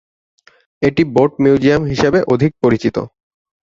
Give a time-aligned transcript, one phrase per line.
[0.81, 2.95] এটি boat museum হিসাবে অধিক পরিচিত।